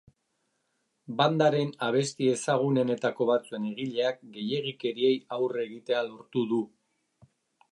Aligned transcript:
Bandaren 1.17 1.73
abesti 1.87 2.29
ezagunenetako 2.37 3.27
batzuen 3.31 3.67
egileak 3.73 4.19
gehiegikeriei 4.39 5.15
aurre 5.37 5.63
egitea 5.69 6.01
lortu 6.09 6.47
du. 6.55 6.65